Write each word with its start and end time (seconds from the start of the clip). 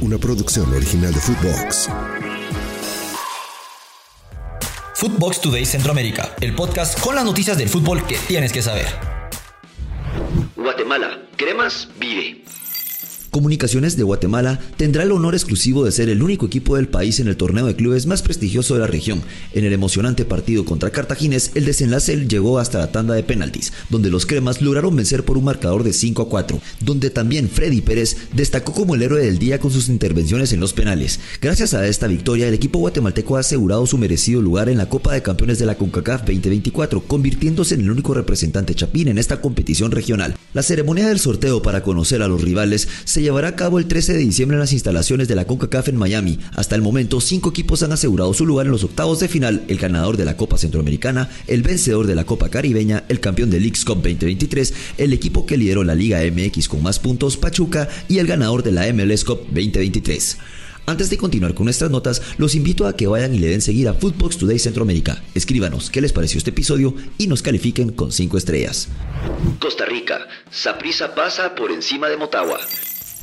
una 0.00 0.18
producción 0.18 0.72
original 0.74 1.12
de 1.12 1.20
Footbox. 1.20 1.88
Footbox 4.94 5.40
Today 5.40 5.64
Centroamérica, 5.66 6.34
el 6.40 6.54
podcast 6.54 6.98
con 7.00 7.14
las 7.14 7.24
noticias 7.24 7.58
del 7.58 7.68
fútbol 7.68 8.06
que 8.06 8.16
tienes 8.26 8.52
que 8.52 8.62
saber. 8.62 8.86
Guatemala, 10.56 11.22
cremas, 11.36 11.88
vive. 11.98 12.44
Comunicaciones 13.36 13.98
de 13.98 14.02
Guatemala 14.02 14.58
tendrá 14.78 15.02
el 15.02 15.12
honor 15.12 15.34
exclusivo 15.34 15.84
de 15.84 15.92
ser 15.92 16.08
el 16.08 16.22
único 16.22 16.46
equipo 16.46 16.76
del 16.76 16.88
país 16.88 17.20
en 17.20 17.28
el 17.28 17.36
torneo 17.36 17.66
de 17.66 17.76
clubes 17.76 18.06
más 18.06 18.22
prestigioso 18.22 18.72
de 18.72 18.80
la 18.80 18.86
región. 18.86 19.20
En 19.52 19.66
el 19.66 19.74
emocionante 19.74 20.24
partido 20.24 20.64
contra 20.64 20.88
Cartagines, 20.88 21.50
el 21.54 21.66
desenlace 21.66 22.16
llegó 22.26 22.58
hasta 22.58 22.78
la 22.78 22.92
tanda 22.92 23.12
de 23.12 23.22
penaltis, 23.22 23.74
donde 23.90 24.08
los 24.08 24.24
cremas 24.24 24.62
lograron 24.62 24.96
vencer 24.96 25.22
por 25.22 25.36
un 25.36 25.44
marcador 25.44 25.84
de 25.84 25.92
5 25.92 26.22
a 26.22 26.28
4, 26.30 26.62
donde 26.80 27.10
también 27.10 27.50
Freddy 27.50 27.82
Pérez 27.82 28.16
destacó 28.32 28.72
como 28.72 28.94
el 28.94 29.02
héroe 29.02 29.22
del 29.22 29.38
día 29.38 29.60
con 29.60 29.70
sus 29.70 29.90
intervenciones 29.90 30.54
en 30.54 30.60
los 30.60 30.72
penales. 30.72 31.20
Gracias 31.42 31.74
a 31.74 31.86
esta 31.86 32.06
victoria, 32.06 32.48
el 32.48 32.54
equipo 32.54 32.78
guatemalteco 32.78 33.36
ha 33.36 33.40
asegurado 33.40 33.84
su 33.84 33.98
merecido 33.98 34.40
lugar 34.40 34.70
en 34.70 34.78
la 34.78 34.88
Copa 34.88 35.12
de 35.12 35.20
Campeones 35.20 35.58
de 35.58 35.66
la 35.66 35.76
CONCACAF 35.76 36.22
2024, 36.22 37.02
convirtiéndose 37.02 37.74
en 37.74 37.82
el 37.82 37.90
único 37.90 38.14
representante 38.14 38.74
chapín 38.74 39.08
en 39.08 39.18
esta 39.18 39.42
competición 39.42 39.90
regional. 39.90 40.38
La 40.54 40.62
ceremonia 40.62 41.08
del 41.08 41.18
sorteo 41.18 41.60
para 41.60 41.82
conocer 41.82 42.22
a 42.22 42.28
los 42.28 42.40
rivales 42.40 42.88
se 43.04 43.25
llevará 43.26 43.48
a 43.48 43.56
cabo 43.56 43.80
el 43.80 43.88
13 43.88 44.12
de 44.12 44.20
diciembre 44.20 44.54
en 44.54 44.60
las 44.60 44.72
instalaciones 44.72 45.26
de 45.26 45.34
la 45.34 45.46
CONCACAF 45.46 45.88
en 45.88 45.96
Miami. 45.96 46.38
Hasta 46.54 46.76
el 46.76 46.82
momento, 46.82 47.20
cinco 47.20 47.50
equipos 47.50 47.82
han 47.82 47.90
asegurado 47.90 48.32
su 48.34 48.46
lugar 48.46 48.66
en 48.66 48.72
los 48.72 48.84
octavos 48.84 49.18
de 49.18 49.26
final, 49.26 49.64
el 49.66 49.78
ganador 49.78 50.16
de 50.16 50.24
la 50.24 50.36
Copa 50.36 50.58
Centroamericana, 50.58 51.28
el 51.48 51.62
vencedor 51.62 52.06
de 52.06 52.14
la 52.14 52.22
Copa 52.22 52.50
Caribeña, 52.50 53.02
el 53.08 53.18
campeón 53.18 53.50
del 53.50 53.62
Leagues 53.62 53.84
Cup 53.84 53.96
2023, 53.96 54.74
el 54.98 55.12
equipo 55.12 55.44
que 55.44 55.56
lideró 55.56 55.82
la 55.82 55.96
Liga 55.96 56.20
MX 56.20 56.68
con 56.68 56.84
más 56.84 57.00
puntos, 57.00 57.36
Pachuca, 57.36 57.88
y 58.08 58.18
el 58.18 58.28
ganador 58.28 58.62
de 58.62 58.70
la 58.70 58.92
MLS 58.92 59.24
Cup 59.24 59.40
2023. 59.46 60.38
Antes 60.86 61.10
de 61.10 61.18
continuar 61.18 61.52
con 61.54 61.64
nuestras 61.64 61.90
notas, 61.90 62.22
los 62.38 62.54
invito 62.54 62.86
a 62.86 62.96
que 62.96 63.08
vayan 63.08 63.34
y 63.34 63.40
le 63.40 63.48
den 63.48 63.60
seguir 63.60 63.88
a 63.88 63.94
Footbox 63.94 64.38
Today 64.38 64.60
Centroamérica. 64.60 65.20
Escríbanos 65.34 65.90
qué 65.90 66.00
les 66.00 66.12
pareció 66.12 66.38
este 66.38 66.50
episodio 66.50 66.94
y 67.18 67.26
nos 67.26 67.42
califiquen 67.42 67.90
con 67.90 68.12
5 68.12 68.38
estrellas. 68.38 68.88
Costa 69.58 69.84
Rica, 69.84 70.28
Saprisa 70.48 71.12
pasa 71.16 71.56
por 71.56 71.72
encima 71.72 72.08
de 72.08 72.16
Motagua. 72.16 72.60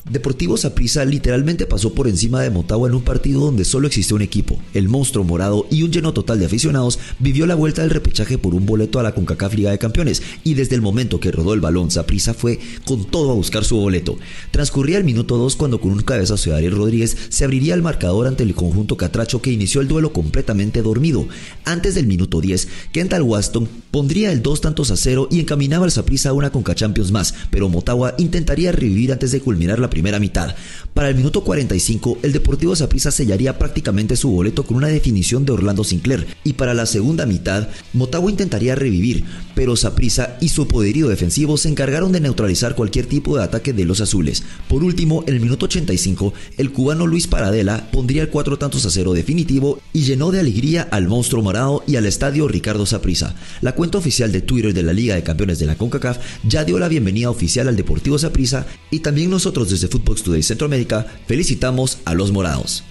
Deportivo 0.09 0.57
Saprissa 0.57 1.05
literalmente 1.05 1.65
pasó 1.65 1.93
por 1.93 2.09
encima 2.09 2.41
de 2.41 2.49
Motagua 2.49 2.89
en 2.89 2.95
un 2.95 3.03
partido 3.03 3.39
donde 3.39 3.63
solo 3.63 3.87
existía 3.87 4.17
un 4.17 4.21
equipo. 4.21 4.59
El 4.73 4.89
monstruo 4.89 5.23
morado 5.23 5.65
y 5.71 5.83
un 5.83 5.93
lleno 5.93 6.13
total 6.13 6.39
de 6.39 6.45
aficionados 6.45 6.99
vivió 7.19 7.45
la 7.45 7.55
vuelta 7.55 7.83
del 7.83 7.91
repechaje 7.91 8.37
por 8.37 8.53
un 8.53 8.65
boleto 8.65 8.99
a 8.99 9.03
la 9.03 9.15
CONCACAF 9.15 9.53
Liga 9.53 9.71
de 9.71 9.77
Campeones 9.77 10.21
y 10.43 10.55
desde 10.55 10.75
el 10.75 10.81
momento 10.81 11.21
que 11.21 11.31
rodó 11.31 11.53
el 11.53 11.61
balón 11.61 11.89
Saprissa 11.89 12.33
fue 12.33 12.59
con 12.83 13.05
todo 13.05 13.31
a 13.31 13.35
buscar 13.35 13.63
su 13.63 13.77
boleto. 13.77 14.17
Transcurría 14.51 14.97
el 14.97 15.05
minuto 15.05 15.37
2 15.37 15.55
cuando 15.55 15.79
con 15.79 15.91
un 15.91 16.01
cabezazo 16.01 16.49
de 16.49 16.57
Ariel 16.57 16.75
Rodríguez 16.75 17.15
se 17.29 17.45
abriría 17.45 17.73
el 17.73 17.81
marcador 17.81 18.27
ante 18.27 18.43
el 18.43 18.55
conjunto 18.55 18.97
catracho 18.97 19.41
que 19.41 19.51
inició 19.51 19.79
el 19.79 19.87
duelo 19.87 20.11
completamente 20.11 20.81
dormido. 20.81 21.25
Antes 21.63 21.95
del 21.95 22.07
minuto 22.07 22.41
10, 22.41 22.67
Kental 22.91 23.21
Waston 23.21 23.69
pondría 23.89 24.33
el 24.33 24.41
2 24.41 24.59
tantos 24.59 24.91
a 24.91 24.97
0 24.97 25.29
y 25.31 25.39
encaminaba 25.39 25.85
al 25.85 25.91
Saprissa 25.91 26.29
a 26.29 26.33
una 26.33 26.51
Conca 26.51 26.75
Champions 26.75 27.13
más, 27.13 27.33
pero 27.51 27.69
Motagua 27.69 28.15
intentaría 28.17 28.73
revivir 28.73 29.13
antes 29.13 29.31
de 29.31 29.39
culminar 29.39 29.79
la 29.79 29.92
primera 29.93 30.19
mitad. 30.19 30.55
Para 30.95 31.09
el 31.09 31.15
minuto 31.15 31.43
45, 31.43 32.19
el 32.23 32.33
Deportivo 32.33 32.75
Saprissa 32.75 33.11
sellaría 33.11 33.59
prácticamente 33.59 34.15
su 34.15 34.31
boleto 34.31 34.63
con 34.63 34.77
una 34.77 34.87
definición 34.87 35.45
de 35.45 35.51
Orlando 35.51 35.83
Sinclair. 35.83 36.25
Y 36.43 36.53
para 36.53 36.73
la 36.73 36.87
segunda 36.87 37.27
mitad, 37.27 37.67
Motagua 37.93 38.31
intentaría 38.31 38.73
revivir, 38.73 39.23
pero 39.53 39.75
Saprissa 39.75 40.37
y 40.41 40.49
su 40.49 40.67
poderío 40.67 41.09
defensivo 41.09 41.57
se 41.57 41.69
encargaron 41.69 42.11
de 42.11 42.21
neutralizar 42.21 42.75
cualquier 42.75 43.05
tipo 43.05 43.37
de 43.37 43.43
ataque 43.43 43.71
de 43.71 43.85
los 43.85 44.01
azules. 44.01 44.43
Por 44.67 44.83
último, 44.83 45.23
en 45.27 45.35
el 45.35 45.41
minuto 45.41 45.65
85, 45.65 46.33
el 46.57 46.71
cubano 46.71 47.05
Luis 47.05 47.27
Paradela 47.27 47.89
pondría 47.91 48.23
el 48.23 48.29
4 48.29 48.57
tantos 48.57 48.85
a 48.85 48.89
0 48.89 49.13
definitivo 49.13 49.79
y 49.93 50.01
llenó 50.01 50.31
de 50.31 50.39
alegría 50.39 50.87
al 50.91 51.07
monstruo 51.07 51.43
morado 51.43 51.83
y 51.85 51.97
al 51.97 52.07
estadio 52.07 52.47
Ricardo 52.47 52.87
Saprissa. 52.87 53.35
La 53.61 53.75
cuenta 53.75 53.99
oficial 53.99 54.31
de 54.31 54.41
Twitter 54.41 54.73
de 54.73 54.83
la 54.83 54.93
Liga 54.93 55.15
de 55.15 55.23
Campeones 55.23 55.59
de 55.59 55.67
la 55.67 55.75
CONCACAF 55.75 56.17
ya 56.47 56.63
dio 56.63 56.79
la 56.79 56.87
bienvenida 56.87 57.29
oficial 57.29 57.67
al 57.67 57.75
Deportivo 57.75 58.17
Saprissa 58.17 58.65
y 58.89 58.99
también 58.99 59.29
nosotros 59.29 59.69
desde 59.69 59.82
Footbox 59.87 60.23
Today 60.23 60.43
Centroamérica 60.43 61.07
felicitamos 61.27 61.99
a 62.05 62.13
los 62.13 62.31
morados. 62.31 62.83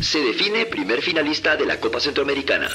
Se 0.00 0.18
define 0.20 0.66
primer 0.66 1.02
finalista 1.02 1.56
de 1.56 1.66
la 1.66 1.80
Copa 1.80 2.00
Centroamericana. 2.00 2.68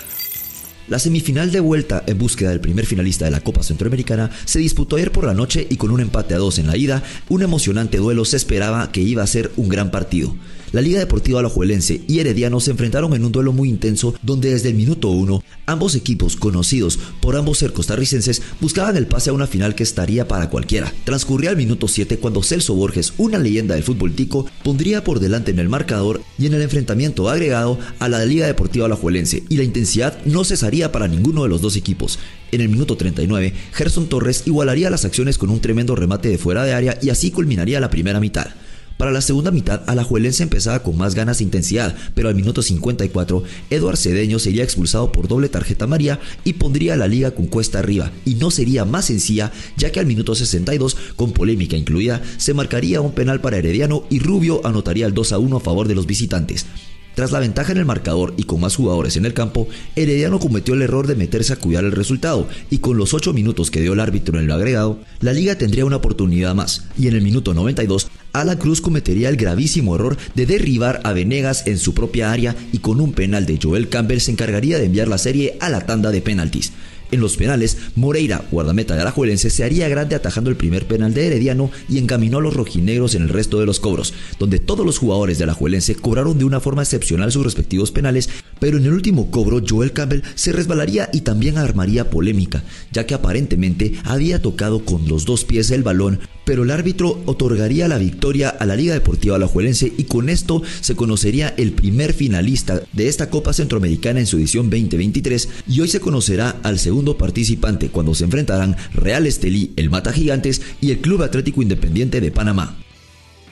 La 0.88 1.00
semifinal 1.00 1.52
de 1.52 1.60
vuelta 1.60 2.04
en 2.08 2.18
búsqueda 2.18 2.52
del 2.52 2.62
primer 2.62 2.86
finalista 2.86 3.26
de 3.26 3.32
la 3.32 3.42
Copa 3.42 3.62
Centroamericana 3.62 4.32
se 4.46 4.60
disputó 4.60 4.96
ayer 4.96 5.12
por 5.12 5.26
la 5.26 5.34
noche 5.34 5.68
y 5.70 5.76
con 5.76 5.92
un 5.92 6.00
empate 6.00 6.34
a 6.34 6.38
dos 6.38 6.60
en 6.60 6.68
la 6.68 6.78
ida, 6.78 7.04
un 7.28 7.44
emocionante 7.44 7.98
duelo 7.98 8.24
se 8.24 8.38
esperaba 8.38 8.90
que 8.92 9.02
iba 9.02 9.22
a 9.22 9.28
ser 9.28 9.52
un 9.58 9.68
gran 9.68 9.92
partido. 9.92 10.34
La 10.78 10.84
Liga 10.84 11.00
Deportiva 11.00 11.40
Alajuelense 11.40 12.02
y 12.08 12.20
Herediano 12.20 12.60
se 12.60 12.70
enfrentaron 12.70 13.12
en 13.16 13.26
un 13.26 13.32
duelo 13.32 13.52
muy 13.52 13.68
intenso 13.68 14.14
donde 14.22 14.52
desde 14.52 14.70
el 14.70 14.76
minuto 14.76 15.10
1 15.10 15.44
ambos 15.66 15.96
equipos 15.96 16.36
conocidos 16.36 17.00
por 17.20 17.36
ambos 17.36 17.58
ser 17.58 17.74
costarricenses 17.74 18.44
buscaban 18.62 18.96
el 18.96 19.08
pase 19.08 19.32
a 19.32 19.34
una 19.34 19.48
final 19.48 19.74
que 19.74 19.82
estaría 19.82 20.28
para 20.28 20.52
cualquiera. 20.52 20.94
Transcurría 21.04 21.50
el 21.50 21.58
minuto 21.58 21.88
7 21.88 22.20
cuando 22.20 22.44
Celso 22.44 22.76
Borges, 22.76 23.14
una 23.18 23.40
leyenda 23.40 23.74
del 23.74 23.84
fútbol 23.84 24.14
tico, 24.14 24.46
pondría 24.64 25.04
por 25.04 25.20
delante 25.20 25.50
en 25.50 25.58
el 25.58 25.68
marcador 25.68 26.22
y 26.38 26.46
en 26.46 26.54
el 26.54 26.62
enfrentamiento 26.62 27.28
agregado 27.28 27.80
a 27.98 28.08
la 28.08 28.24
Liga 28.24 28.46
Deportiva 28.46 28.86
Alajuelense 28.86 29.46
y 29.50 29.58
la 29.58 29.64
intensidad 29.64 30.24
no 30.26 30.44
cesaría 30.44 30.92
para 30.92 31.08
ninguno 31.08 31.42
de 31.42 31.50
los 31.50 31.62
dos 31.62 31.76
equipos. 31.76 32.20
En 32.52 32.62
el 32.62 32.70
minuto 32.70 32.98
39, 32.98 33.52
Gerson 33.74 34.10
Torres 34.10 34.44
igualaría 34.46 34.92
las 34.92 35.06
acciones 35.06 35.40
con 35.40 35.50
un 35.50 35.60
tremendo 35.60 35.96
remate 35.96 36.30
de 36.30 36.38
fuera 36.38 36.66
de 36.66 36.74
área 36.74 37.00
y 37.02 37.10
así 37.10 37.32
culminaría 37.32 37.80
la 37.80 37.90
primera 37.90 38.20
mitad. 38.20 38.50
Para 38.98 39.12
la 39.12 39.22
segunda 39.22 39.52
mitad, 39.52 39.84
Alajuelense 39.86 40.42
empezaba 40.42 40.82
con 40.82 40.98
más 40.98 41.14
ganas 41.14 41.40
e 41.40 41.44
intensidad, 41.44 41.96
pero 42.16 42.30
al 42.30 42.36
minuto 42.36 42.64
54, 42.64 43.44
Eduard 43.70 43.96
Cedeño 43.96 44.40
sería 44.40 44.64
expulsado 44.64 45.12
por 45.12 45.28
doble 45.28 45.50
tarjeta 45.50 45.86
amarilla 45.86 46.20
y 46.44 46.54
pondría 46.54 46.96
la 46.96 47.08
liga 47.08 47.32
con 47.32 47.46
cuesta 47.46 47.78
arriba, 47.78 48.12
y 48.26 48.36
no 48.36 48.50
sería 48.50 48.86
más 48.86 49.06
sencilla, 49.06 49.52
ya 49.78 49.92
que 49.92 50.00
al 50.00 50.08
minuto 50.08 50.34
62, 50.34 50.98
con 51.16 51.32
polémica 51.32 51.78
incluida, 51.78 52.24
se 52.38 52.56
marcaría 52.56 53.00
un 53.00 53.12
penal 53.12 53.40
para 53.40 53.58
Herediano 53.58 54.04
y 54.10 54.18
Rubio 54.18 54.66
anotaría 54.66 55.06
el 55.06 55.14
2 55.14 55.32
a 55.32 55.38
1 55.38 55.58
a 55.58 55.62
favor 55.62 55.88
de 55.88 55.94
los 55.94 56.08
visitantes. 56.08 56.66
Tras 57.14 57.32
la 57.32 57.40
ventaja 57.40 57.72
en 57.72 57.80
el 57.80 57.86
marcador 57.86 58.36
y 58.38 58.44
con 58.44 58.62
más 58.62 58.76
jugadores 58.76 59.18
en 59.18 59.26
el 59.26 59.34
campo, 59.34 59.68
Herediano 59.96 60.40
cometió 60.40 60.76
el 60.76 60.84
error 60.84 61.08
de 61.08 61.16
meterse 61.16 61.54
a 61.54 61.56
cuidar 61.56 61.84
el 61.84 61.92
resultado 61.92 62.48
y 62.70 62.78
con 62.78 62.98
los 62.98 63.16
8 63.16 63.34
minutos 63.34 63.72
que 63.72 63.82
dio 63.82 63.94
el 63.94 64.00
árbitro 64.00 64.38
en 64.38 64.46
el 64.46 64.52
agregado, 64.52 65.00
la 65.20 65.34
liga 65.34 65.58
tendría 65.58 65.86
una 65.86 65.96
oportunidad 65.96 66.54
más 66.54 66.86
y 66.96 67.08
en 67.08 67.16
el 67.16 67.24
minuto 67.24 67.56
92 67.56 68.08
Ala 68.34 68.58
Cruz 68.58 68.82
cometería 68.82 69.30
el 69.30 69.38
gravísimo 69.38 69.96
error 69.96 70.18
de 70.36 70.46
derribar 70.46 71.02
a 71.04 71.14
Venegas 71.14 71.66
en 71.66 71.78
su 71.78 71.94
propia 71.94 72.32
área 72.32 72.56
y 72.72 72.80
con 72.80 73.02
un 73.02 73.14
penal 73.14 73.46
de 73.46 73.60
Joel 73.62 73.90
Campbell 73.90 74.20
se 74.20 74.32
encargaría 74.32 74.78
de 74.78 74.86
enviar 74.86 75.08
la 75.08 75.18
serie 75.18 75.58
a 75.60 75.70
la 75.70 75.86
tanda 75.86 76.12
de 76.12 76.22
penaltis. 76.22 76.72
En 77.10 77.22
los 77.22 77.38
penales, 77.38 77.78
Moreira, 77.96 78.44
guardameta 78.52 78.96
de 78.96 79.02
Alajuelense, 79.02 79.50
se 79.50 79.64
haría 79.64 79.88
grande 79.88 80.16
atajando 80.16 80.50
el 80.50 80.58
primer 80.58 80.88
penal 80.88 81.14
de 81.14 81.28
Herediano 81.28 81.72
y 81.88 82.00
encaminó 82.00 82.40
a 82.40 82.42
los 82.42 82.54
rojinegros 82.54 83.16
en 83.16 83.24
el 83.24 83.30
resto 83.30 83.60
de 83.60 83.66
los 83.66 83.80
cobros, 83.80 84.14
donde 84.40 84.60
todos 84.60 84.86
los 84.86 84.98
jugadores 84.98 85.38
de 85.38 85.46
Alajuelense 85.46 85.96
cobraron 85.96 86.38
de 86.38 86.44
una 86.44 86.60
forma 86.60 86.82
excepcional 86.82 87.32
sus 87.32 87.46
respectivos 87.46 87.92
penales, 87.92 88.30
pero 88.60 88.78
en 88.78 88.86
el 88.86 88.94
último 88.94 89.32
cobro 89.32 89.62
Joel 89.68 89.94
Campbell 89.94 90.24
se 90.36 90.52
resbalaría 90.52 91.10
y 91.14 91.22
también 91.22 91.58
armaría 91.58 92.10
polémica, 92.10 92.64
ya 92.92 93.06
que 93.06 93.14
aparentemente 93.14 93.94
había 94.04 94.42
tocado 94.42 94.84
con 94.86 95.08
los 95.08 95.26
dos 95.26 95.46
pies 95.46 95.72
el 95.72 95.84
balón, 95.84 96.20
pero 96.46 96.64
el 96.64 96.72
árbitro 96.72 97.22
otorgaría 97.26 97.88
la 97.88 97.98
victoria 97.98 98.50
a 98.50 98.66
la 98.66 98.76
Liga 98.76 98.94
Deportiva 98.94 99.36
Alajuelense 99.36 99.92
y 99.98 100.06
con 100.06 100.30
esto 100.30 100.62
se 100.82 100.96
conocería 100.96 101.54
el 101.58 101.74
primer 101.74 102.14
finalista 102.14 102.82
de 102.94 103.08
esta 103.08 103.30
Copa 103.30 103.54
Centroamericana 103.54 104.20
en 104.20 104.28
su 104.28 104.38
edición 104.38 104.70
2023 104.70 105.50
y 105.68 105.82
hoy 105.82 105.88
se 105.90 106.00
conocerá 106.00 106.56
al 106.64 106.80
segundo 106.80 107.18
participante 107.18 107.90
cuando 107.90 108.16
se 108.16 108.24
enfrentarán 108.24 108.78
Real 108.94 109.28
Estelí, 109.28 109.74
el 109.76 109.90
Mata 109.90 110.14
Gigantes 110.14 110.62
y 110.82 110.92
el 110.92 111.00
Club 111.00 111.24
Atlético 111.24 111.62
Independiente 111.62 112.22
de 112.22 112.32
Panamá. 112.32 112.78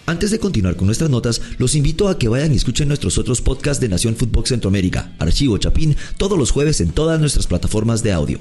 Antes 0.08 0.30
de 0.30 0.40
continuar 0.40 0.76
con 0.76 0.86
nuestras 0.86 1.10
notas, 1.10 1.42
los 1.58 1.74
invito 1.74 2.10
a 2.10 2.20
que 2.20 2.28
vayan 2.28 2.54
y 2.54 2.58
escuchen 2.58 2.88
nuestros 2.88 3.18
otros 3.18 3.42
podcasts 3.42 3.82
de 3.82 3.90
Nación 3.90 4.16
Fútbol 4.16 4.46
Centroamérica, 4.46 5.12
Archivo 5.18 5.58
Chapín, 5.58 5.96
todos 6.18 6.38
los 6.38 6.52
jueves 6.52 6.80
en 6.80 6.92
todas 6.92 7.20
nuestras 7.20 7.48
plataformas 7.48 8.04
de 8.04 8.14
audio. 8.14 8.40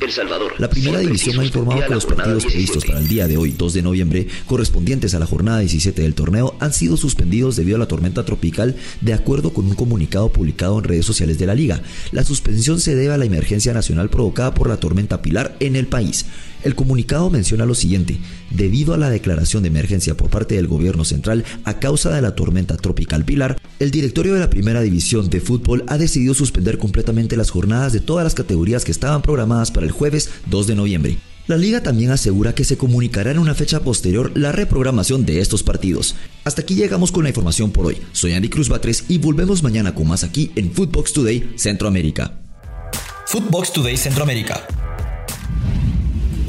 El 0.00 0.10
Salvador. 0.10 0.52
La 0.58 0.70
primera 0.70 1.00
división 1.00 1.38
ha 1.40 1.44
informado 1.44 1.80
que 1.86 1.94
los 1.94 2.06
partidos 2.06 2.46
previstos 2.46 2.84
para 2.84 3.00
el 3.00 3.08
día 3.08 3.26
de 3.26 3.36
hoy, 3.36 3.50
2 3.50 3.74
de 3.74 3.82
noviembre, 3.82 4.28
correspondientes 4.46 5.14
a 5.14 5.18
la 5.18 5.26
jornada 5.26 5.58
17 5.58 6.02
del 6.02 6.14
torneo, 6.14 6.54
han 6.60 6.72
sido 6.72 6.96
suspendidos 6.96 7.56
debido 7.56 7.76
a 7.76 7.80
la 7.80 7.88
tormenta 7.88 8.24
tropical, 8.24 8.76
de 9.00 9.12
acuerdo 9.12 9.52
con 9.52 9.66
un 9.66 9.74
comunicado 9.74 10.32
publicado 10.32 10.78
en 10.78 10.84
redes 10.84 11.04
sociales 11.04 11.38
de 11.38 11.46
la 11.46 11.54
liga. 11.54 11.82
La 12.12 12.24
suspensión 12.24 12.80
se 12.80 12.94
debe 12.94 13.12
a 13.12 13.18
la 13.18 13.24
emergencia 13.24 13.74
nacional 13.74 14.08
provocada 14.08 14.54
por 14.54 14.68
la 14.68 14.78
tormenta 14.78 15.20
Pilar 15.20 15.56
en 15.60 15.76
el 15.76 15.86
país. 15.86 16.26
El 16.62 16.74
comunicado 16.74 17.30
menciona 17.30 17.64
lo 17.64 17.74
siguiente, 17.74 18.18
debido 18.50 18.92
a 18.92 18.98
la 18.98 19.08
declaración 19.08 19.62
de 19.62 19.68
emergencia 19.68 20.16
por 20.16 20.28
parte 20.28 20.56
del 20.56 20.66
gobierno 20.66 21.04
central 21.04 21.44
a 21.64 21.78
causa 21.78 22.10
de 22.10 22.20
la 22.20 22.34
tormenta 22.34 22.76
tropical 22.76 23.24
Pilar, 23.24 23.56
el 23.78 23.90
directorio 23.90 24.34
de 24.34 24.40
la 24.40 24.50
primera 24.50 24.82
división 24.82 25.30
de 25.30 25.40
fútbol 25.40 25.84
ha 25.88 25.96
decidido 25.96 26.34
suspender 26.34 26.78
completamente 26.78 27.36
las 27.36 27.50
jornadas 27.50 27.92
de 27.92 28.00
todas 28.00 28.24
las 28.24 28.34
categorías 28.34 28.84
que 28.84 28.92
estaban 28.92 29.22
programadas 29.22 29.70
para 29.70 29.86
el 29.86 29.92
jueves 29.92 30.30
2 30.50 30.66
de 30.66 30.74
noviembre. 30.74 31.18
La 31.46 31.56
liga 31.56 31.82
también 31.82 32.10
asegura 32.10 32.54
que 32.54 32.64
se 32.64 32.76
comunicará 32.76 33.32
en 33.32 33.38
una 33.38 33.54
fecha 33.54 33.80
posterior 33.80 34.30
la 34.36 34.52
reprogramación 34.52 35.26
de 35.26 35.40
estos 35.40 35.62
partidos. 35.62 36.14
Hasta 36.44 36.62
aquí 36.62 36.74
llegamos 36.76 37.10
con 37.10 37.24
la 37.24 37.30
información 37.30 37.72
por 37.72 37.86
hoy. 37.86 37.98
Soy 38.12 38.34
Andy 38.34 38.48
Cruz 38.48 38.68
Batres 38.68 39.06
y 39.08 39.18
volvemos 39.18 39.62
mañana 39.62 39.94
con 39.94 40.06
más 40.06 40.22
aquí 40.22 40.52
en 40.54 40.70
Footbox 40.70 41.12
Today 41.12 41.54
Centroamérica. 41.56 42.38
Footbox 43.26 43.72
Today 43.72 43.96
Centroamérica. 43.96 44.64